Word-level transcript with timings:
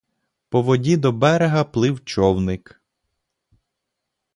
По 0.49 0.61
воді 0.61 0.97
до 0.97 1.11
берега 1.11 1.63
плив 1.63 2.03
човник. 2.03 2.81